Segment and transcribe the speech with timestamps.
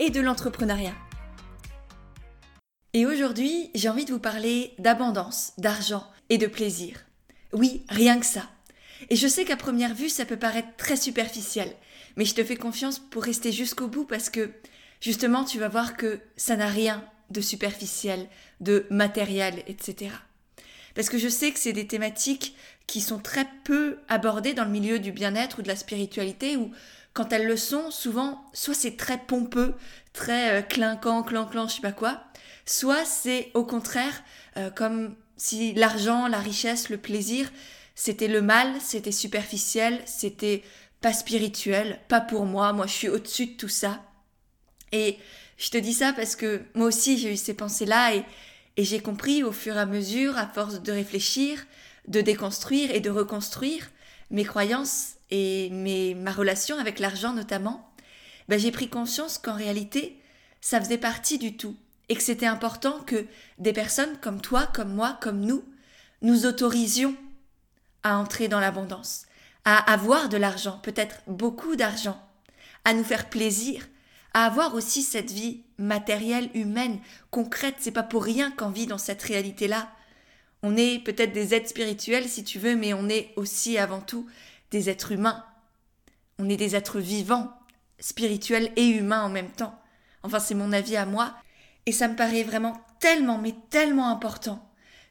[0.00, 0.94] et de l'entrepreneuriat.
[2.94, 7.04] Et aujourd'hui, j'ai envie de vous parler d'abondance, d'argent et de plaisir.
[7.52, 8.50] Oui, rien que ça.
[9.10, 11.70] Et je sais qu'à première vue, ça peut paraître très superficiel,
[12.16, 14.50] mais je te fais confiance pour rester jusqu'au bout parce que
[15.00, 18.26] justement, tu vas voir que ça n'a rien de superficiel,
[18.60, 20.10] de matériel, etc.
[20.94, 22.56] Parce que je sais que c'est des thématiques
[22.86, 26.72] qui sont très peu abordées dans le milieu du bien-être ou de la spiritualité, ou
[27.12, 29.74] quand elles le sont, souvent, soit c'est très pompeux,
[30.12, 32.22] très euh, clinquant, clan-clan, je sais pas quoi,
[32.66, 34.22] soit c'est au contraire
[34.56, 37.50] euh, comme si l'argent, la richesse, le plaisir,
[37.94, 40.62] c'était le mal, c'était superficiel, c'était
[41.00, 44.02] pas spirituel, pas pour moi, moi je suis au-dessus de tout ça.
[44.92, 45.18] Et
[45.56, 48.24] je te dis ça parce que moi aussi j'ai eu ces pensées-là et,
[48.76, 51.64] et j'ai compris au fur et à mesure, à force de réfléchir,
[52.06, 53.90] de déconstruire et de reconstruire
[54.30, 57.92] mes croyances et mes, ma relation avec l'argent notamment,
[58.48, 60.20] ben j'ai pris conscience qu'en réalité,
[60.60, 61.76] ça faisait partie du tout
[62.08, 63.26] et que c'était important que
[63.58, 65.64] des personnes comme toi, comme moi, comme nous,
[66.22, 67.16] nous autorisions
[68.02, 69.26] à entrer dans l'abondance,
[69.64, 72.20] à avoir de l'argent, peut-être beaucoup d'argent,
[72.84, 73.86] à nous faire plaisir,
[74.34, 76.98] à avoir aussi cette vie matérielle, humaine,
[77.30, 77.76] concrète.
[77.78, 79.88] C'est pas pour rien qu'on vit dans cette réalité-là.
[80.62, 84.28] On est peut-être des êtres spirituels si tu veux, mais on est aussi avant tout
[84.70, 85.44] des êtres humains.
[86.38, 87.52] On est des êtres vivants,
[87.98, 89.78] spirituels et humains en même temps.
[90.22, 91.34] Enfin, c'est mon avis à moi.
[91.86, 94.66] Et ça me paraît vraiment tellement, mais tellement important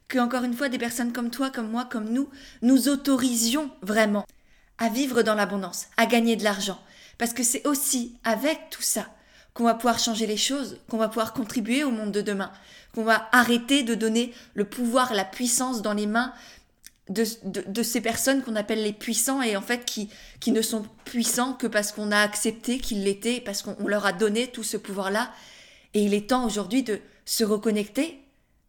[0.07, 2.29] que, encore une fois, des personnes comme toi, comme moi, comme nous,
[2.61, 4.25] nous autorisions vraiment
[4.77, 6.79] à vivre dans l'abondance, à gagner de l'argent.
[7.17, 9.07] Parce que c'est aussi avec tout ça
[9.59, 12.49] qu'on va pouvoir changer les choses, qu'on va pouvoir contribuer au monde de demain,
[12.95, 16.33] qu'on va arrêter de donner le pouvoir, la puissance dans les mains
[17.09, 20.07] de, de, ces personnes qu'on appelle les puissants et en fait qui,
[20.39, 24.13] qui ne sont puissants que parce qu'on a accepté qu'ils l'étaient, parce qu'on leur a
[24.13, 25.29] donné tout ce pouvoir-là.
[25.93, 28.17] Et il est temps aujourd'hui de se reconnecter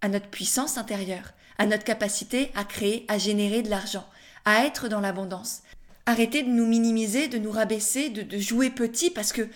[0.01, 4.09] à notre puissance intérieure, à notre capacité à créer, à générer de l'argent,
[4.45, 5.61] à être dans l'abondance.
[6.07, 9.47] Arrêter de nous minimiser, de nous rabaisser, de, de jouer petit parce que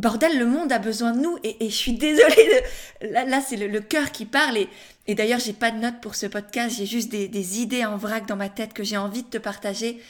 [0.00, 2.62] bordel, le monde a besoin de nous et, je suis désolée.
[3.02, 3.06] De...
[3.12, 4.58] Là, c'est le, cœur qui parle
[5.06, 8.26] et, d'ailleurs, j'ai pas de notes pour ce podcast, j'ai juste des, idées en vrac
[8.26, 10.02] dans ma tête que j'ai envie de te partager.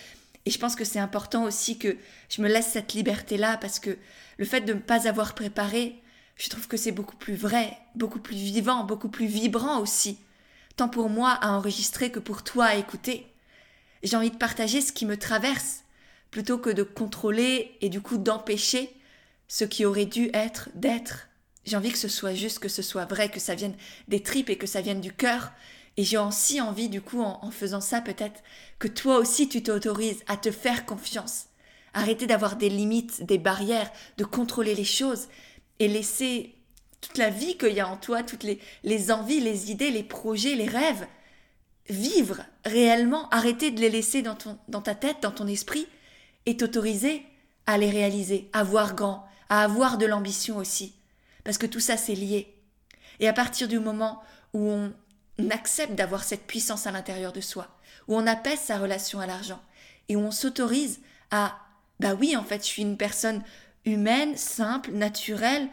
[0.46, 1.96] Et je pense que c'est important aussi que
[2.30, 3.98] je me laisse cette liberté-là parce que
[4.38, 5.96] le fait de ne pas avoir préparé,
[6.36, 10.18] je trouve que c'est beaucoup plus vrai, beaucoup plus vivant, beaucoup plus vibrant aussi.
[10.76, 13.26] Tant pour moi à enregistrer que pour toi à écouter.
[14.02, 15.84] J'ai envie de partager ce qui me traverse
[16.30, 18.90] plutôt que de contrôler et du coup d'empêcher
[19.50, 21.28] ce qui aurait dû être d'être.
[21.64, 23.74] J'ai envie que ce soit juste, que ce soit vrai, que ça vienne
[24.06, 25.50] des tripes et que ça vienne du cœur.
[25.96, 28.44] Et j'ai aussi envie, du coup, en, faisant ça, peut-être,
[28.78, 31.46] que toi aussi tu t'autorises à te faire confiance.
[31.94, 35.26] Arrêter d'avoir des limites, des barrières, de contrôler les choses
[35.80, 36.54] et laisser
[37.00, 40.04] toute la vie qu'il y a en toi, toutes les, les envies, les idées, les
[40.04, 41.08] projets, les rêves,
[41.88, 45.88] vivre réellement, arrêter de les laisser dans, ton, dans ta tête, dans ton esprit,
[46.46, 47.24] et t'autoriser
[47.66, 50.94] à les réaliser, à voir grand, à avoir de l'ambition aussi.
[51.44, 52.54] Parce que tout ça, c'est lié.
[53.18, 54.22] Et à partir du moment
[54.54, 54.92] où on
[55.50, 57.68] accepte d'avoir cette puissance à l'intérieur de soi,
[58.08, 59.60] où on apaise sa relation à l'argent,
[60.08, 61.00] et où on s'autorise
[61.30, 61.58] à,
[61.98, 63.42] bah oui, en fait, je suis une personne
[63.84, 65.68] humaine, simple, naturelle,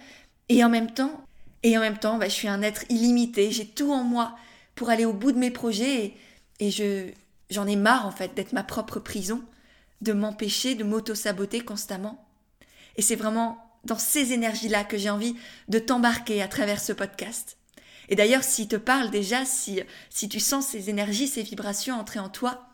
[0.49, 1.23] et en même temps,
[1.63, 4.35] et en même temps, bah, je suis un être illimité, j'ai tout en moi
[4.75, 6.13] pour aller au bout de mes projets,
[6.59, 7.11] et, je,
[7.49, 9.43] j'en ai marre, en fait, d'être ma propre prison,
[10.01, 12.23] de m'empêcher de m'auto-saboter constamment.
[12.95, 15.35] Et c'est vraiment dans ces énergies-là que j'ai envie
[15.67, 17.57] de t'embarquer à travers ce podcast.
[18.09, 22.19] Et d'ailleurs, s'il te parle déjà, si, si tu sens ces énergies, ces vibrations entrer
[22.19, 22.67] en toi,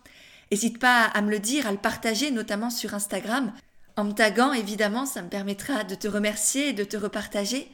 [0.51, 3.53] n'hésite pas à me le dire, à le partager, notamment sur Instagram.
[3.95, 7.71] En me taguant, évidemment, ça me permettra de te remercier et de te repartager,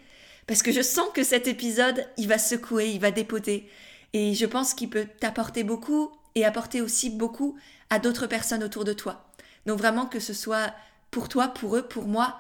[0.48, 3.70] parce que je sens que cet épisode, il va secouer, il va dépoter.
[4.14, 7.58] Et je pense qu'il peut t'apporter beaucoup et apporter aussi beaucoup
[7.90, 9.32] à d'autres personnes autour de toi.
[9.66, 10.74] Donc vraiment que ce soit
[11.12, 12.40] pour toi, pour eux, pour moi,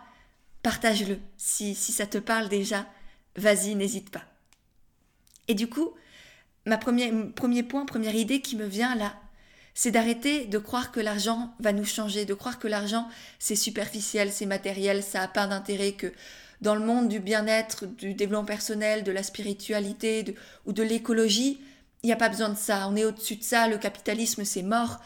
[0.63, 1.17] partage-le.
[1.37, 2.85] Si, si ça te parle déjà,
[3.35, 4.23] vas-y, n'hésite pas.
[5.47, 5.91] Et du coup,
[6.65, 9.15] ma première, premier point, première idée qui me vient là,
[9.73, 13.07] c'est d'arrêter de croire que l'argent va nous changer, de croire que l'argent
[13.39, 16.11] c'est superficiel, c'est matériel, ça n'a pas d'intérêt, que
[16.61, 20.35] dans le monde du bien-être, du développement personnel, de la spiritualité
[20.65, 21.61] ou de l'écologie,
[22.03, 22.87] il n'y a pas besoin de ça.
[22.89, 23.67] On est au-dessus de ça.
[23.67, 24.99] Le capitalisme, c'est mort.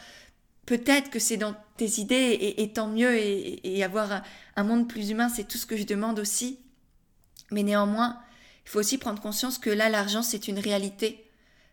[0.66, 3.16] Peut-être que c'est dans tes idées et, tant mieux.
[3.16, 4.22] Et, avoir
[4.56, 6.58] un, monde plus humain, c'est tout ce que je demande aussi.
[7.50, 8.18] Mais néanmoins,
[8.64, 11.30] il faut aussi prendre conscience que là, l'argent, c'est une réalité,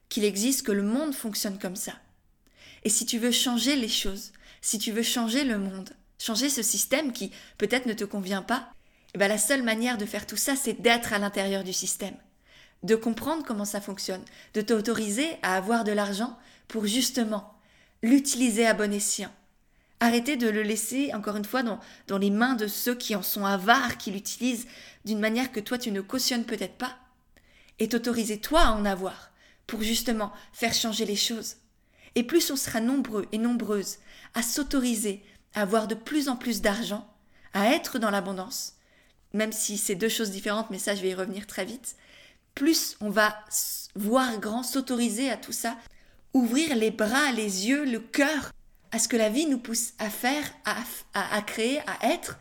[0.10, 1.94] qu'il existe, que le monde fonctionne comme ça.
[2.84, 6.62] Et si tu veux changer les choses, si tu veux changer le monde, changer ce
[6.62, 8.74] système qui peut-être ne te convient pas,
[9.14, 12.16] eh ben la seule manière de faire tout ça, c'est d'être à l'intérieur du système,
[12.84, 14.24] de comprendre comment ça fonctionne,
[14.54, 17.54] de t'autoriser à avoir de l'argent pour justement
[18.02, 19.32] l'utiliser à bon escient.
[20.00, 23.22] Arrêter de le laisser, encore une fois, dans, dans les mains de ceux qui en
[23.22, 24.68] sont avares, qui l'utilisent
[25.06, 26.98] d'une manière que toi tu ne cautionnes peut-être pas,
[27.80, 29.32] et t'autoriser toi à en avoir,
[29.68, 31.58] pour justement faire changer les choses.
[32.16, 33.98] Et plus on sera nombreux et nombreuses
[34.34, 37.08] à s'autoriser à avoir de plus en plus d'argent,
[37.54, 38.74] à être dans l'abondance,
[39.34, 41.96] même si c'est deux choses différentes, mais ça je vais y revenir très vite,
[42.56, 43.38] plus on va
[43.96, 45.78] voir grand, s'autoriser à tout ça,
[46.34, 48.52] ouvrir les bras, les yeux, le cœur
[48.92, 50.44] à ce que la vie nous pousse à faire,
[51.14, 52.38] à, créer, à être,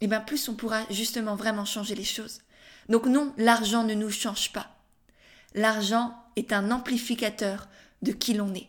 [0.00, 2.40] et bien plus on pourra justement vraiment changer les choses.
[2.88, 4.70] Donc non, l'argent ne nous change pas.
[5.54, 7.68] L'argent est un amplificateur
[8.02, 8.68] de qui l'on est,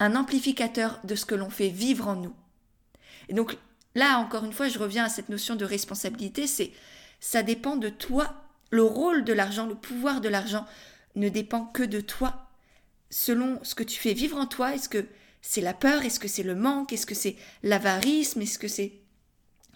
[0.00, 2.34] un amplificateur de ce que l'on fait vivre en nous.
[3.28, 3.56] Et donc
[3.94, 6.72] là, encore une fois, je reviens à cette notion de responsabilité, c'est
[7.20, 8.34] ça dépend de toi.
[8.70, 10.66] Le rôle de l'argent, le pouvoir de l'argent
[11.14, 12.43] ne dépend que de toi.
[13.16, 15.06] Selon ce que tu fais vivre en toi, est-ce que
[15.40, 18.90] c'est la peur, est-ce que c'est le manque, est-ce que c'est l'avarisme, est-ce que c'est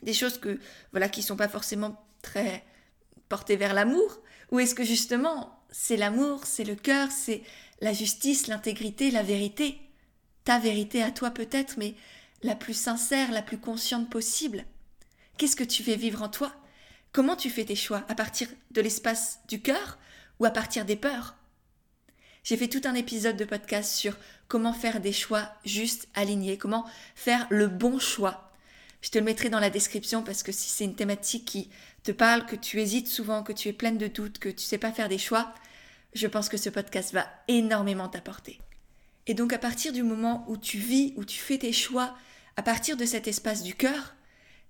[0.03, 0.59] des choses que
[0.91, 2.65] voilà qui sont pas forcément très
[3.29, 4.19] portées vers l'amour
[4.51, 7.45] ou est-ce que justement c'est l'amour, c'est le cœur, c'est
[7.81, 9.79] la justice, l'intégrité, la vérité,
[10.43, 11.95] ta vérité à toi peut-être mais
[12.43, 14.65] la plus sincère, la plus consciente possible.
[15.37, 16.53] Qu'est-ce que tu fais vivre en toi?
[17.13, 18.05] Comment tu fais tes choix?
[18.09, 19.97] À partir de l'espace du cœur
[20.41, 21.38] ou à partir des peurs?
[22.49, 24.17] J'ai fait tout un épisode de podcast sur
[24.49, 28.51] comment faire des choix justes, alignés, comment faire le bon choix.
[29.03, 31.69] Je te le mettrai dans la description parce que si c'est une thématique qui
[32.05, 34.79] te parle, que tu hésites souvent, que tu es pleine de doutes, que tu sais
[34.79, 35.53] pas faire des choix,
[36.15, 38.59] je pense que ce podcast va énormément t'apporter.
[39.27, 42.17] Et donc à partir du moment où tu vis, où tu fais tes choix,
[42.57, 44.15] à partir de cet espace du cœur,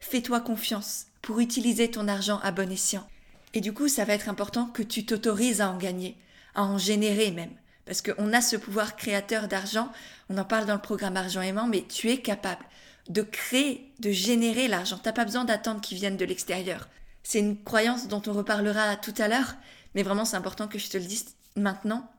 [0.00, 3.08] fais-toi confiance pour utiliser ton argent à bon escient.
[3.54, 6.16] Et du coup, ça va être important que tu t'autorises à en gagner,
[6.56, 7.54] à en générer même.
[7.88, 9.90] Parce qu'on a ce pouvoir créateur d'argent,
[10.28, 12.62] on en parle dans le programme Argent aimant, mais tu es capable
[13.08, 15.00] de créer, de générer l'argent.
[15.02, 16.86] T'as pas besoin d'attendre qu'il vienne de l'extérieur.
[17.22, 19.54] C'est une croyance dont on reparlera tout à l'heure,
[19.94, 22.12] mais vraiment c'est important que je te le dise maintenant.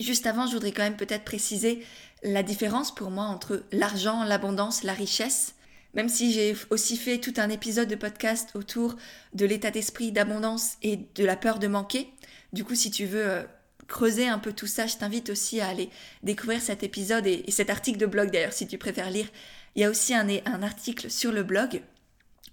[0.00, 1.84] Juste avant, je voudrais quand même peut-être préciser
[2.22, 5.56] la différence pour moi entre l'argent, l'abondance, la richesse.
[5.92, 8.96] Même si j'ai aussi fait tout un épisode de podcast autour
[9.34, 12.10] de l'état d'esprit d'abondance et de la peur de manquer.
[12.54, 13.42] Du coup, si tu veux euh,
[13.88, 15.90] creuser un peu tout ça, je t'invite aussi à aller
[16.22, 19.28] découvrir cet épisode et, cet article de blog d'ailleurs, si tu préfères lire.
[19.74, 20.28] Il y a aussi un,
[20.62, 21.82] article sur le blog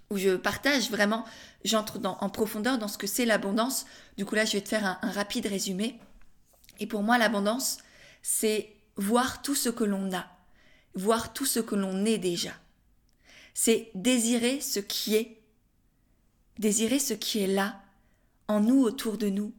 [0.10, 1.26] où je partage vraiment,
[1.64, 3.86] j'entre en profondeur dans ce que c'est l'abondance.
[4.18, 6.00] Du coup là, je vais te faire un rapide résumé.
[6.80, 7.78] Et pour moi, l'abondance,
[8.22, 10.28] c'est voir tout ce que l'on a,
[10.96, 12.52] voir tout ce que l'on est déjà.
[13.54, 15.42] C'est désirer ce qui est,
[16.60, 17.82] désirer ce qui est là,
[18.48, 19.54] en nous, autour de nous.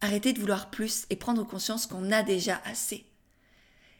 [0.00, 3.04] Arrêter de vouloir plus et prendre conscience qu'on a déjà assez.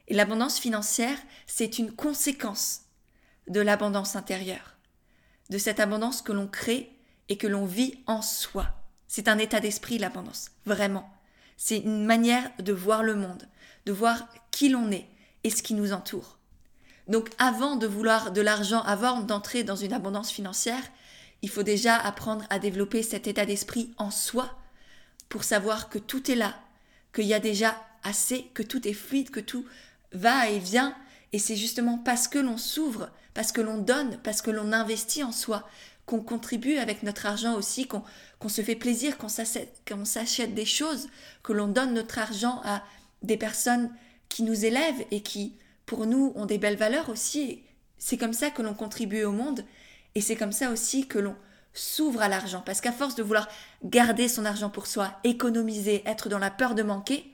[0.08, 2.82] Et l'abondance financière, c'est une conséquence
[3.48, 4.76] de l'abondance intérieure,
[5.50, 6.90] de cette abondance que l'on crée
[7.28, 8.66] et que l'on vit en soi.
[9.08, 11.08] C'est un état d'esprit, l'abondance, vraiment.
[11.56, 13.48] C'est une manière de voir le monde,
[13.86, 15.08] de voir qui l'on est
[15.44, 16.38] et ce qui nous entoure.
[17.08, 20.82] Donc avant de vouloir de l'argent, avant d'entrer dans une abondance financière,
[21.42, 24.59] il faut déjà apprendre à développer cet état d'esprit en soi
[25.30, 26.54] pour savoir que tout est là,
[27.14, 29.64] qu'il y a déjà assez, que tout est fluide, que tout
[30.12, 30.94] va et vient.
[31.32, 35.22] Et c'est justement parce que l'on s'ouvre, parce que l'on donne, parce que l'on investit
[35.22, 35.66] en soi,
[36.04, 41.08] qu'on contribue avec notre argent aussi, qu'on se fait plaisir, qu'on s'achète des choses,
[41.44, 42.82] que l'on donne notre argent à
[43.22, 43.94] des personnes
[44.28, 45.54] qui nous élèvent et qui,
[45.86, 47.62] pour nous, ont des belles valeurs aussi.
[47.98, 49.64] C'est comme ça que l'on contribue au monde
[50.16, 51.36] et c'est comme ça aussi que l'on
[51.72, 52.62] s'ouvre à l'argent.
[52.64, 53.48] Parce qu'à force de vouloir
[53.84, 57.32] garder son argent pour soi, économiser, être dans la peur de manquer,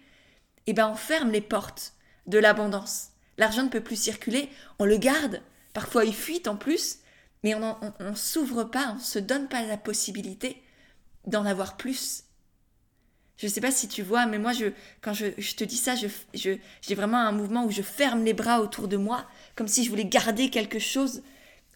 [0.67, 1.95] eh ben on ferme les portes
[2.27, 3.11] de l'abondance.
[3.39, 6.99] L'argent ne peut plus circuler, on le garde, parfois il fuit en plus,
[7.43, 10.63] mais on ne s'ouvre pas, on ne se donne pas la possibilité
[11.27, 12.25] d'en avoir plus.
[13.37, 14.67] Je ne sais pas si tu vois, mais moi, je,
[15.03, 18.61] quand je, te dis ça, j'ai je, vraiment un mouvement où je ferme les bras
[18.63, 21.23] autour de moi, comme si je voulais garder quelque chose,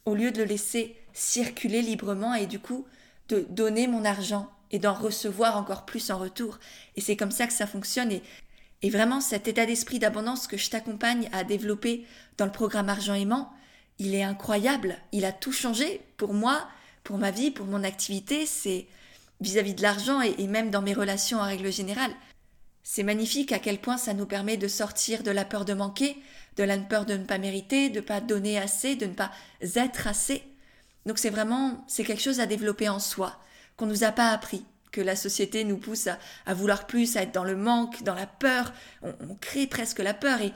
[0.07, 2.87] au lieu de le laisser circuler librement et du coup
[3.29, 6.59] de donner mon argent et d'en recevoir encore plus en retour.
[6.97, 8.11] Et c'est comme ça que ça fonctionne.
[8.11, 8.23] Et,
[8.83, 12.07] et vraiment, cet état d'esprit d'abondance que je t'accompagne à développer
[12.39, 13.53] dans le programme Argent Aimant,
[13.99, 14.97] il est incroyable.
[15.13, 16.67] Il a tout changé pour moi,
[17.05, 18.47] pour ma vie, pour mon activité.
[18.47, 18.87] C'est
[19.41, 22.13] vis-à-vis de l'argent et, et même dans mes relations en règle générale.
[22.83, 26.17] C'est magnifique à quel point ça nous permet de sortir de la peur de manquer,
[26.57, 29.31] de la peur de ne pas mériter, de ne pas donner assez, de ne pas
[29.61, 30.43] être assez.
[31.07, 33.39] Donc c'est vraiment, c'est quelque chose à développer en soi,
[33.77, 37.33] qu'on nous a pas appris, que la société nous pousse à, vouloir plus, à être
[37.33, 38.73] dans le manque, dans la peur.
[39.03, 40.53] On, crée presque la peur et,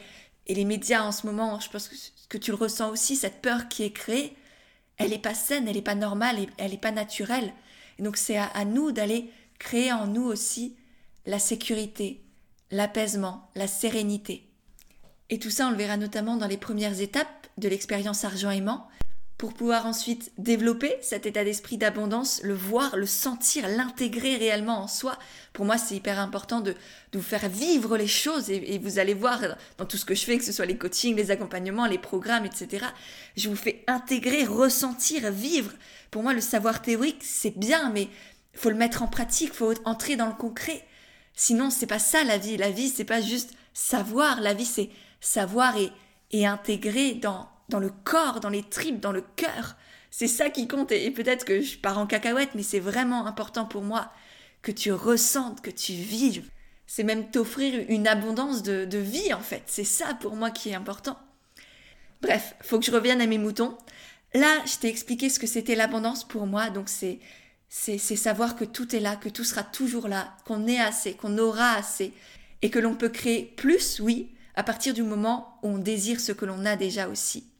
[0.46, 1.94] et, les médias en ce moment, je pense que,
[2.28, 4.36] que, tu le ressens aussi, cette peur qui est créée,
[4.96, 7.52] elle n'est pas saine, elle n'est pas normale, elle n'est pas naturelle.
[7.98, 10.76] Et donc c'est à, nous d'aller créer en nous aussi
[11.26, 12.22] la sécurité,
[12.70, 14.48] l'apaisement, la sérénité.
[15.30, 18.88] Et tout ça, on le verra notamment dans les premières étapes de l'expérience argent-aimant,
[19.44, 24.88] pour pouvoir ensuite développer cet état d'esprit d'abondance, le voir, le sentir, l'intégrer réellement en
[24.88, 25.18] soi.
[25.52, 26.74] Pour moi, c'est hyper important de,
[27.12, 29.38] vous faire vivre les choses et, vous allez voir
[29.76, 32.46] dans tout ce que je fais, que ce soit les coachings, les accompagnements, les programmes,
[32.46, 32.86] etc.
[33.36, 35.72] Je vous fais intégrer, ressentir, vivre.
[36.10, 38.08] Pour moi, le savoir théorique, c'est bien, mais
[38.54, 40.86] faut le mettre en pratique, faut entrer dans le concret.
[41.34, 42.56] Sinon, c'est pas ça la vie.
[42.56, 44.40] La vie, c'est pas juste savoir.
[44.40, 44.88] La vie, c'est
[45.20, 45.74] savoir
[46.30, 49.76] et intégrer dans, dans le corps, dans les tripes, dans le cœur.
[50.10, 50.92] C'est ça qui compte.
[50.92, 54.12] Et, peut-être que je pars en cacahuète, mais c'est vraiment important pour moi
[54.62, 56.48] que tu ressentes, que tu vives.
[56.86, 59.62] C'est même t'offrir une abondance de, vie, en fait.
[59.66, 61.18] C'est ça pour moi qui est important.
[62.22, 63.76] Bref, faut que je revienne à mes moutons.
[64.34, 66.70] Là, je t'ai expliqué ce que c'était l'abondance pour moi.
[66.70, 67.18] Donc, c'est
[67.68, 71.38] c'est savoir que tout est là, que tout sera toujours là, qu'on est assez, qu'on
[71.38, 72.12] aura assez,
[72.62, 76.30] et que l'on peut créer plus, oui, à partir du moment où on désire ce
[76.30, 77.50] que l'on a déjà aussi.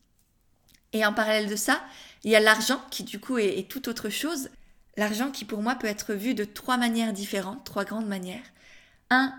[0.94, 1.84] Et en parallèle de ça,
[2.22, 4.48] il y a l'argent qui du coup est, tout autre chose.
[4.96, 8.44] L'argent qui pour moi peut être vu de trois manières différentes, trois grandes manières.
[9.10, 9.34] Un,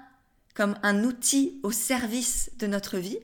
[0.53, 3.19] comme un outil au service de notre vie.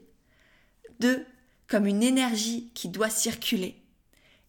[1.02, 1.26] Deux,
[1.68, 3.76] comme une énergie qui doit circuler.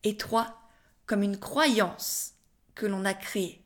[0.04, 0.70] Et trois,
[1.06, 2.34] comme une croyance
[2.76, 3.60] que l'on a créé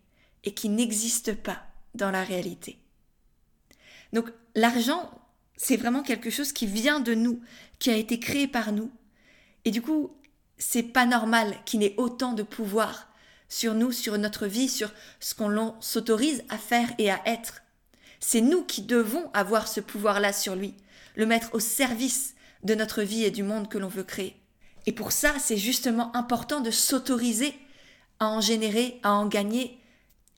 [0.44, 2.78] et qui n'existe pas dans la réalité.
[4.14, 5.11] Donc l'argent,
[5.56, 7.42] c'est vraiment quelque chose qui vient de nous,
[7.78, 8.90] qui a été créé par nous.
[9.66, 10.16] Et du coup,
[10.56, 13.08] c'est pas normal qu'il ait autant de pouvoir
[13.49, 17.62] sur nous, sur notre vie, sur ce qu'on s'autorise à faire et à être.
[18.20, 20.75] C'est nous qui devons avoir ce pouvoir-là sur lui,
[21.16, 24.37] le mettre au service de notre vie et du monde que l'on veut créer.
[24.87, 27.52] Et pour ça, c'est justement important de s'autoriser
[28.20, 29.78] à en générer, à en gagner.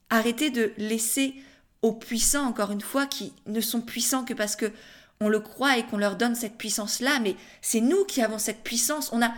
[0.08, 1.34] Arrêtez de laisser
[1.82, 4.72] aux puissants, encore une fois, qui ne sont puissants que parce que
[5.20, 8.62] on le croit et qu'on leur donne cette puissance-là, mais c'est nous qui avons cette
[8.62, 9.10] puissance.
[9.12, 9.32] On a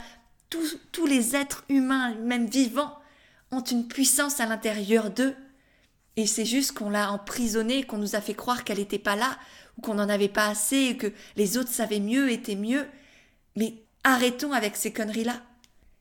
[0.50, 2.98] tous, tous les êtres humains, même vivants,
[3.50, 5.34] ont une puissance à l'intérieur d'eux.
[6.16, 9.38] Et c'est juste qu'on l'a emprisonnée, qu'on nous a fait croire qu'elle n'était pas là,
[9.78, 12.86] ou qu'on n'en avait pas assez, que les autres savaient mieux, étaient mieux.
[13.56, 15.40] Mais arrêtons avec ces conneries-là.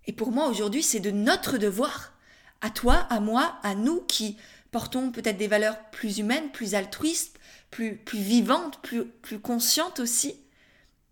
[0.07, 2.13] Et pour moi, aujourd'hui, c'est de notre devoir
[2.61, 4.37] à toi, à moi, à nous qui
[4.71, 7.38] portons peut-être des valeurs plus humaines, plus altruistes,
[7.71, 10.35] plus, plus vivantes, plus, plus conscientes aussi,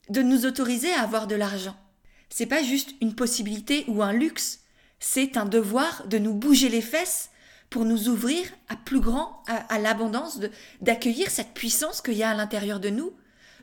[0.09, 1.75] de nous autoriser à avoir de l'argent.
[2.29, 4.61] C'est pas juste une possibilité ou un luxe,
[4.99, 7.29] c'est un devoir de nous bouger les fesses
[7.69, 10.39] pour nous ouvrir à plus grand, à, l'abondance,
[10.81, 13.13] d'accueillir cette puissance qu'il y a à l'intérieur de nous,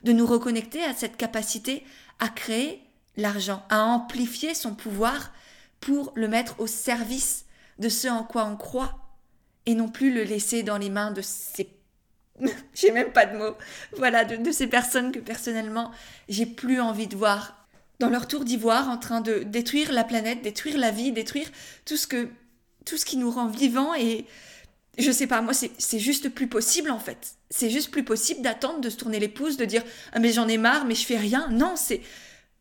[0.03, 1.83] de nous reconnecter à cette capacité
[2.19, 2.81] à créer
[3.17, 5.33] l'argent, à amplifier son pouvoir
[5.79, 7.45] pour le mettre au service
[7.79, 8.99] de ce en quoi on croit
[9.65, 11.69] et non plus le laisser dans les mains de ces
[12.73, 13.55] j'ai même pas de mots.
[13.97, 15.91] Voilà de, ces personnes que personnellement
[16.29, 17.67] j'ai plus envie de voir
[17.99, 21.49] dans leur tour d'ivoire en train de détruire la planète détruire la vie détruire
[21.85, 22.27] tout ce que
[22.85, 24.25] tout ce qui nous rend vivants et
[24.97, 27.35] je sais pas moi c'est juste plus possible en fait.
[27.49, 30.47] C'est juste plus possible d'attendre de se tourner les pouces de dire ah mais j'en
[30.47, 31.47] ai marre mais je fais rien.
[31.51, 32.01] Non c'est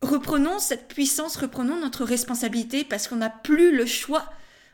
[0.03, 4.33] reprenons cette puissance reprenons notre responsabilité parce qu'on n'a plus le choix.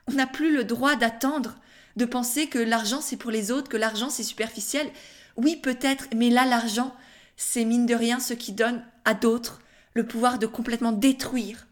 [0.09, 1.57] On n'a plus le droit d'attendre,
[1.97, 4.90] de penser que l'argent c'est pour les autres, que l'argent c'est superficiel.
[5.37, 6.94] Oui, peut-être, mais là, l'argent,
[7.37, 9.61] c'est mine de rien ce qui donne à d'autres
[9.94, 11.66] le pouvoir de complètement détruire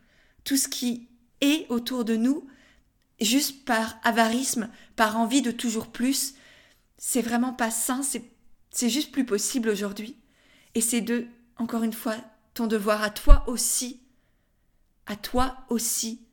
[0.44, 1.08] tout ce qui
[1.40, 2.46] est autour de nous,
[3.20, 6.34] juste par avarisme, par envie de toujours plus.
[6.96, 8.00] C'est vraiment pas sain,
[8.70, 10.16] c'est juste plus possible aujourd'hui.
[10.74, 12.16] Et c'est de, encore une fois,
[12.54, 14.00] ton devoir à toi aussi,
[15.06, 16.26] à toi aussi,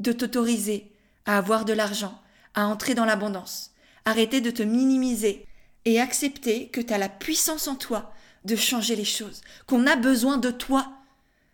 [0.00, 0.92] de t'autoriser
[1.26, 2.20] à avoir de l'argent,
[2.54, 3.70] à entrer dans l'abondance.
[4.04, 5.46] Arrêter de te minimiser
[5.84, 8.12] et accepter que tu as la puissance en toi
[8.44, 10.92] de changer les choses, qu'on a besoin de toi,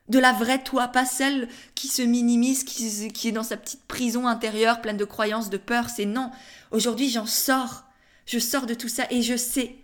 [0.09, 4.29] De la vraie toi, pas celle qui se minimise, qui, est dans sa petite prison
[4.29, 5.91] intérieure pleine de croyances, de peur.
[5.91, 6.31] C'est non.
[6.71, 7.83] Aujourd'hui, j'en sors.
[8.25, 9.75] Je sors de tout ça et je sais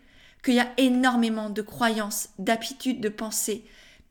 [0.44, 3.64] qu'il y a énormément de croyances, d'habitudes, de pensées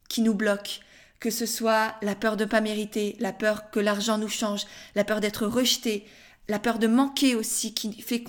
[0.09, 0.81] qui nous bloquent,
[1.21, 4.65] que ce soit la peur de ne pas mériter, la peur que l'argent nous change,
[4.95, 6.05] la peur d'être rejeté,
[6.47, 8.23] la peur de manquer aussi, qui fait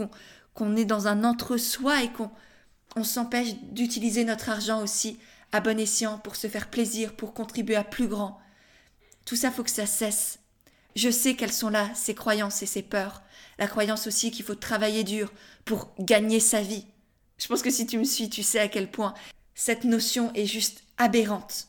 [0.54, 2.30] qu'on est dans un entre-soi et qu'on
[2.96, 5.18] on, s'empêche d'utiliser notre argent aussi
[5.52, 8.40] à bon escient pour se faire plaisir, pour contribuer à plus grand.
[9.24, 10.38] Tout ça faut que ça cesse.
[10.94, 13.22] Je sais qu'elles sont là, ces croyances et ces peurs.
[13.58, 15.32] La croyance aussi qu'il faut travailler dur
[15.64, 16.86] pour gagner sa vie.
[17.38, 19.14] Je pense que si tu me suis, tu sais à quel point
[19.54, 21.68] cette notion est juste aberrante.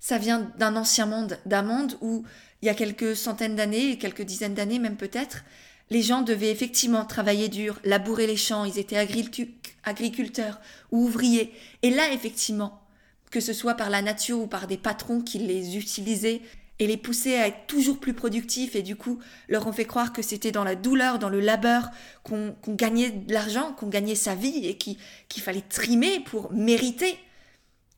[0.00, 2.24] Ça vient d'un ancien monde, d'un monde où,
[2.62, 5.44] il y a quelques centaines d'années, quelques dizaines d'années même peut-être,
[5.90, 11.52] les gens devaient effectivement travailler dur, labourer les champs, ils étaient agriculteurs ou ouvriers.
[11.82, 12.82] Et là, effectivement,
[13.30, 16.42] que ce soit par la nature ou par des patrons qui les utilisaient
[16.78, 20.12] et les poussaient à être toujours plus productifs et du coup leur ont fait croire
[20.12, 21.90] que c'était dans la douleur, dans le labeur
[22.22, 27.18] qu'on gagnait de l'argent, qu'on gagnait sa vie et qu'il fallait trimer pour mériter.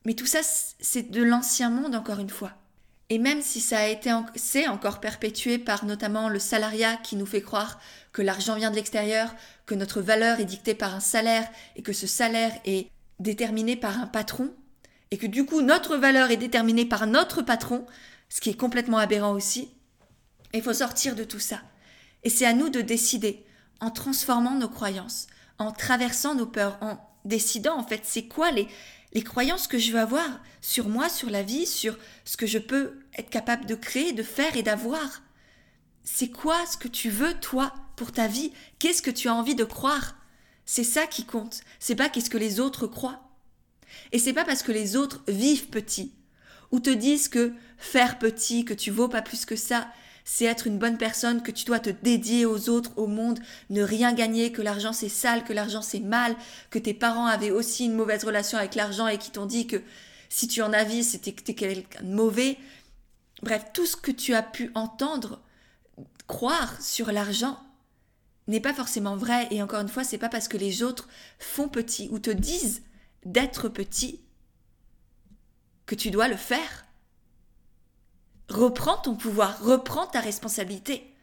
[0.04, 2.52] Mais tout ça, c'est de l'ancien monde encore une fois.
[3.10, 7.24] Et même si ça a été, c'est encore perpétué par notamment le salariat qui nous
[7.24, 7.80] fait croire
[8.12, 9.34] que l'argent vient de l'extérieur,
[9.64, 13.98] que notre valeur est dictée par un salaire et que ce salaire est déterminé par
[13.98, 14.52] un patron,
[15.10, 17.86] et que du coup notre valeur est déterminée par notre patron,
[18.28, 19.70] ce qui est complètement aberrant aussi,
[20.52, 21.60] il faut sortir de tout ça.
[22.24, 23.44] Et c'est à nous de décider,
[23.80, 28.68] en transformant nos croyances, en traversant nos peurs, en décidant en fait c'est quoi les,
[29.12, 32.58] les croyances que je veux avoir sur moi, sur la vie, sur ce que je
[32.58, 35.22] peux être capable de créer, de faire et d'avoir.
[36.04, 38.52] C'est quoi ce que tu veux, toi, pour ta vie?
[38.78, 40.16] Qu'est-ce que tu as envie de croire?
[40.64, 41.60] C'est ça qui compte.
[41.78, 43.30] C'est pas qu'est-ce que les autres croient.
[44.12, 46.14] Et c'est pas parce que les autres vivent petit,
[46.70, 49.88] ou te disent que faire petit, que tu vaux pas plus que ça,
[50.30, 53.38] c'est être une bonne personne, que tu dois te dédier aux autres, au monde,
[53.70, 56.36] ne rien gagner, que l'argent c'est sale, que l'argent c'est mal,
[56.68, 59.82] que tes parents avaient aussi une mauvaise relation avec l'argent et qui t'ont dit que
[60.28, 62.58] si tu en avis, c'était que tu es quelqu'un de mauvais.
[63.42, 65.40] Bref, tout ce que tu as pu entendre,
[66.26, 67.58] croire sur l'argent,
[68.48, 69.48] n'est pas forcément vrai.
[69.50, 72.82] Et encore une fois, c'est pas parce que les autres font petit ou te disent
[73.24, 74.20] d'être petit
[75.86, 76.84] que tu dois le faire.
[78.48, 81.14] Reprends ton pouvoir, reprends ta responsabilité.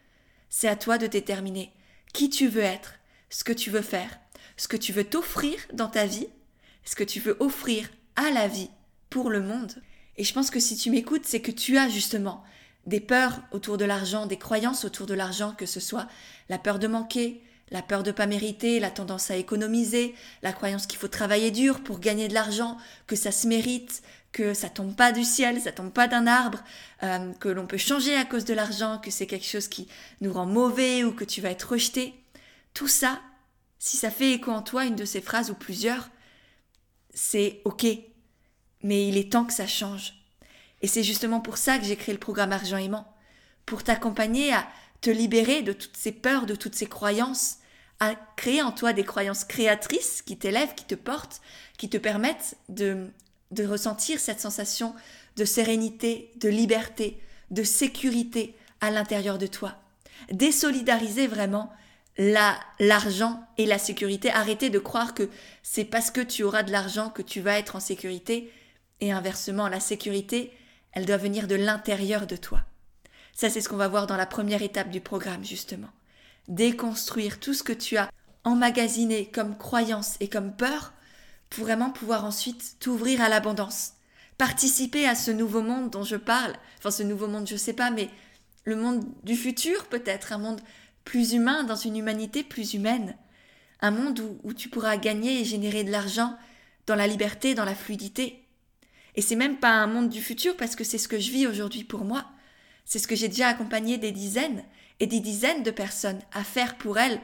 [0.50, 1.74] C'est à toi de déterminer
[2.14, 2.96] qui tu veux être,
[3.30, 4.20] ce que tu veux faire,
[4.58, 6.28] ce que tu veux t'offrir dans ta vie,
[6.86, 8.70] ce que tu veux offrir à la vie,
[9.10, 9.74] pour le monde.
[10.18, 12.44] Et je pense que si tu m'écoutes, c'est que tu as justement
[12.86, 16.08] des peurs autour de l'argent, des croyances autour de l'argent, que ce soit
[16.50, 20.86] la peur de manquer, la peur de pas mériter, la tendance à économiser, la croyance
[20.86, 24.04] qu'il faut travailler dur pour gagner de l'argent, que ça se mérite,
[24.36, 26.62] que ça tombe pas du ciel, ça tombe pas d'un arbre,
[27.04, 29.88] euh, que l'on peut changer à cause de l'argent, que c'est quelque chose qui
[30.20, 32.14] nous rend mauvais ou que tu vas être rejeté.
[32.74, 33.22] Tout ça,
[33.80, 36.10] si ça fait écho en toi, une de ces phrases ou plusieurs,
[37.14, 37.86] c'est ok,
[38.84, 40.16] mais il est temps que ça change.
[40.82, 43.08] Et c'est justement pour ça que j'ai créé le programme Argent Aimant,
[43.66, 44.68] pour t'accompagner à
[45.00, 47.60] te libérer de toutes ces peurs, de toutes ces croyances,
[48.02, 51.40] à créer en toi des croyances créatrices qui t'élèvent, qui te portent,
[51.78, 53.10] qui te permettent de
[53.56, 54.94] de ressentir cette sensation
[55.36, 57.20] de sérénité, de liberté,
[57.52, 59.76] de sécurité à l'intérieur de toi.
[60.32, 61.72] Désolidariser vraiment
[62.18, 64.30] la, l'argent et la sécurité.
[64.30, 65.30] Arrêter de croire que
[65.64, 68.52] c'est parce que tu auras de l'argent que tu vas être en sécurité.
[69.02, 70.54] Et inversement, la sécurité,
[70.94, 72.62] elle doit venir de l'intérieur de toi.
[73.34, 75.90] Ça, c'est ce qu'on va voir dans la première étape du programme, justement.
[76.48, 78.10] Déconstruire tout ce que tu as
[78.46, 80.94] emmagasiné comme croyance et comme peur
[81.56, 83.94] pour vraiment pouvoir ensuite t'ouvrir à l'abondance,
[84.38, 87.92] participer à ce nouveau monde dont je parle, enfin ce nouveau monde je sais pas,
[87.92, 88.10] mais
[88.66, 90.60] le monde du futur peut-être, un monde
[91.06, 93.16] plus humain, dans une humanité plus humaine,
[93.80, 96.36] un monde où, où tu pourras gagner et générer de l'argent
[96.88, 98.44] dans la liberté, dans la fluidité.
[99.16, 101.48] Et c'est même pas un monde du futur parce que c'est ce que je vis
[101.48, 102.26] aujourd'hui pour moi.
[102.84, 104.64] C'est ce que j'ai déjà accompagné des dizaines
[105.00, 107.22] et des dizaines de personnes à faire pour elles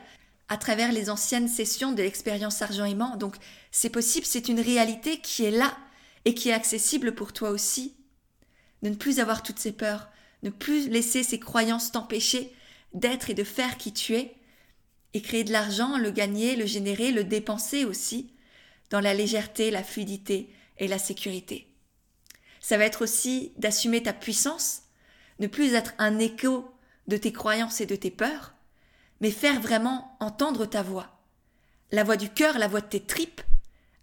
[0.51, 3.15] à travers les anciennes sessions de l'expérience argent aimant.
[3.15, 3.37] Donc
[3.71, 5.77] c'est possible, c'est une réalité qui est là
[6.25, 7.95] et qui est accessible pour toi aussi.
[8.81, 10.09] De ne plus avoir toutes ces peurs,
[10.43, 12.53] ne plus laisser ces croyances t'empêcher
[12.93, 14.35] d'être et de faire qui tu es,
[15.13, 18.33] et créer de l'argent, le gagner, le générer, le dépenser aussi,
[18.89, 21.73] dans la légèreté, la fluidité et la sécurité.
[22.59, 24.81] Ça va être aussi d'assumer ta puissance,
[25.39, 26.69] ne plus être un écho
[27.07, 28.53] de tes croyances et de tes peurs,
[29.21, 31.07] mais faire vraiment entendre ta voix.
[31.91, 33.41] La voix du cœur, la voix de tes tripes,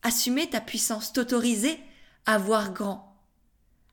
[0.03, 1.79] assumer ta puissance, t'autoriser
[2.25, 3.17] à voir grand,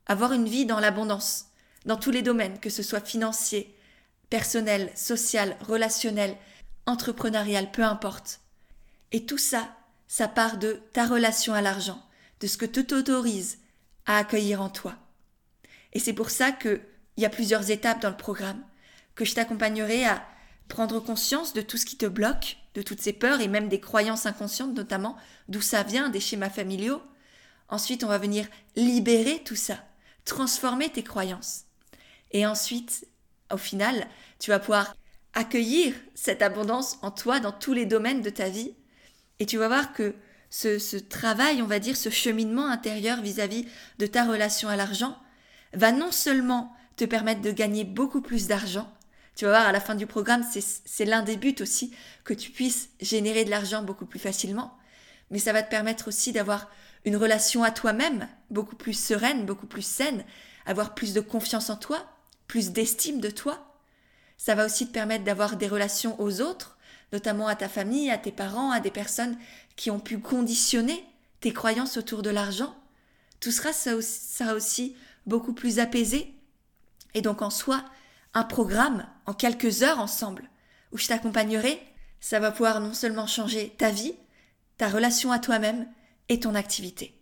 [0.06, 1.46] avoir une vie dans l'abondance,
[1.84, 3.76] dans tous les domaines, que ce soit financier,
[4.30, 6.36] personnel, social, relationnel,
[6.86, 8.40] entrepreneurial, peu importe.
[9.12, 9.74] Et tout ça,
[10.06, 12.02] ça part de ta relation à l'argent,
[12.40, 13.58] de ce que tu t'autorises
[14.04, 14.94] à accueillir en toi.
[15.92, 16.80] Et c'est pour ça qu'il
[17.16, 18.62] y a plusieurs étapes dans le programme,
[19.14, 20.24] que je t'accompagnerai à
[20.68, 23.80] prendre conscience de tout ce qui te bloque, de toutes ces peurs et même des
[23.80, 25.16] croyances inconscientes notamment,
[25.48, 27.02] d'où ça vient, des schémas familiaux.
[27.68, 29.78] Ensuite, on va venir libérer tout ça,
[30.24, 31.64] transformer tes croyances.
[32.32, 33.06] Et ensuite,
[33.52, 34.06] au final,
[34.38, 34.94] tu vas pouvoir
[35.34, 38.74] accueillir cette abondance en toi dans tous les domaines de ta vie.
[39.38, 40.14] Et tu vas voir que
[40.50, 43.66] ce, travail, on va dire, ce cheminement intérieur vis-à-vis
[43.98, 45.16] de ta relation à l'argent,
[45.74, 48.90] va non seulement te permettre de gagner beaucoup plus d'argent,
[49.36, 50.44] tu vas voir à la fin du programme,
[50.84, 51.94] c'est l'un des buts aussi,
[52.24, 54.76] que tu puisses générer de l'argent beaucoup plus facilement,
[55.30, 56.70] mais ça va te permettre aussi d'avoir
[57.04, 60.24] une relation à toi-même beaucoup plus sereine, beaucoup plus saine,
[60.64, 62.04] avoir plus de confiance en toi,
[62.46, 63.76] plus d'estime de toi.
[64.38, 66.78] Ça va aussi te permettre d'avoir des relations aux autres,
[67.12, 69.36] notamment à ta famille, à tes parents, à des personnes
[69.76, 71.04] qui ont pu conditionner
[71.40, 72.74] tes croyances autour de l'argent.
[73.40, 74.96] Tout sera, ça sera aussi
[75.26, 76.34] beaucoup plus apaisé.
[77.14, 77.84] Et donc en soi,
[78.36, 80.50] un programme en quelques heures ensemble,
[80.92, 81.80] où je t'accompagnerai,
[82.20, 84.12] ça va pouvoir non seulement changer ta vie,
[84.76, 85.88] ta relation à toi-même
[86.28, 87.14] et ton activité.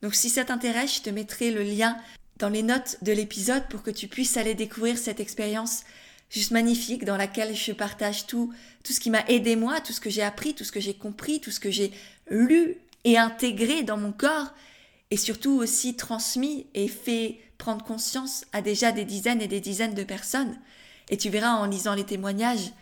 [0.00, 1.98] Donc si ça t'intéresse, je te mettrai le lien
[2.38, 5.82] dans les notes de l'épisode pour que tu puisses aller découvrir cette expérience
[6.30, 10.00] juste magnifique dans laquelle je partage tout, tout ce qui m'a aidé moi, tout ce
[10.00, 11.92] que j'ai appris, tout ce que j'ai compris, tout ce que j'ai
[12.30, 14.54] lu et intégré dans mon corps
[15.10, 19.94] et surtout aussi transmis et fait prendre conscience à déjà des dizaines et des dizaines
[19.94, 20.58] de personnes.
[21.10, 22.72] Et tu verras en lisant les témoignages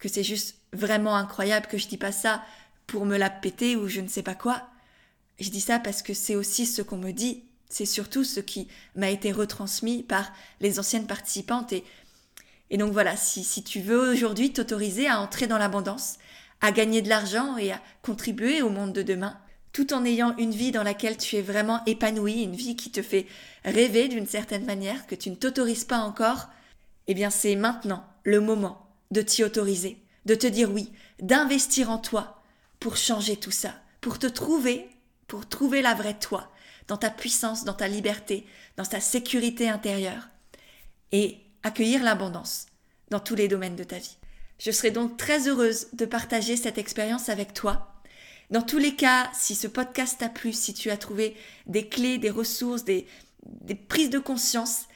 [0.00, 2.42] que c'est juste vraiment incroyable que je dis pas ça
[2.88, 4.64] pour me la péter ou je ne sais pas quoi.
[5.38, 8.66] Je dis ça parce que c'est aussi ce qu'on me dit, c'est surtout ce qui
[8.96, 11.84] m'a été retransmis par les anciennes participantes et
[12.70, 16.14] et donc voilà, si, si tu veux aujourd'hui t'autoriser à entrer dans l'abondance,
[16.60, 19.38] à gagner de l'argent et à contribuer au monde de demain,
[19.74, 23.02] tout en ayant une vie dans laquelle tu es vraiment épanoui, une vie qui te
[23.02, 23.26] fait
[23.64, 26.46] rêver d'une certaine manière, que tu ne t'autorises pas encore,
[27.08, 31.98] eh bien c'est maintenant le moment de t'y autoriser, de te dire oui, d'investir en
[31.98, 32.40] toi
[32.78, 34.88] pour changer tout ça, pour te trouver,
[35.26, 36.52] pour trouver la vraie toi,
[36.86, 40.28] dans ta puissance, dans ta liberté, dans ta sécurité intérieure.
[41.10, 42.66] Et accueillir l'abondance
[43.10, 44.18] dans tous les domaines de ta vie.
[44.58, 47.93] Je serai donc très heureuse de partager cette expérience avec toi.
[48.50, 52.18] Dans tous les cas, si ce podcast t'a plu, si tu as trouvé des clés,
[52.18, 53.06] des ressources, des,
[53.46, 54.86] des prises de conscience,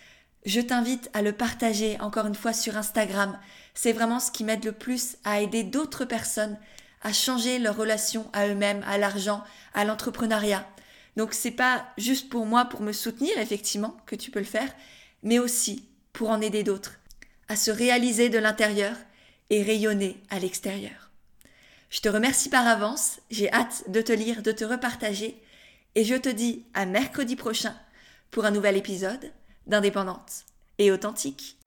[0.45, 3.39] je t'invite à le partager encore une fois sur Instagram.
[3.75, 6.59] C'est vraiment ce qui m'aide le plus à aider d'autres personnes
[7.03, 10.67] à changer leur relation à eux-mêmes, à l'argent, à l'entrepreneuriat.
[11.17, 14.73] Donc c'est pas juste pour moi pour me soutenir effectivement que tu peux le faire,
[15.23, 16.99] mais aussi pour en aider d'autres
[17.49, 18.97] à se réaliser de l'intérieur
[19.51, 21.08] et rayonner à l'extérieur.
[21.91, 25.43] Je te remercie par avance, j'ai hâte de te lire, de te repartager,
[25.95, 27.75] et je te dis à mercredi prochain
[28.31, 29.33] pour un nouvel épisode
[29.67, 30.45] d'Indépendante
[30.79, 31.58] et authentique.